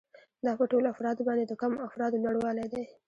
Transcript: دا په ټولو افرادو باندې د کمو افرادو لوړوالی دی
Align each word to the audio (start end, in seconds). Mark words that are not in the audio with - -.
دا 0.45 0.51
په 0.59 0.65
ټولو 0.71 0.87
افرادو 0.93 1.27
باندې 1.27 1.45
د 1.47 1.53
کمو 1.61 1.83
افرادو 1.87 2.21
لوړوالی 2.23 2.67
دی 2.73 2.83